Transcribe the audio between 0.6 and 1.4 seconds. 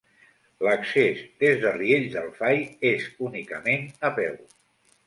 L'accés